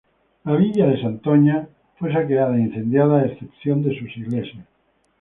La 0.45 0.55
villa 0.57 0.87
de 0.87 0.99
Santoña, 0.99 1.67
fue 1.99 2.11
saqueada 2.11 2.57
e 2.57 2.61
incendiada 2.61 3.19
a 3.19 3.25
excepción 3.27 3.83
de 3.83 3.99
sus 3.99 4.17
iglesias. 4.17 4.65